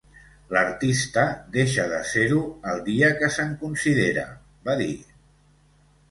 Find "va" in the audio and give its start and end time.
4.71-4.75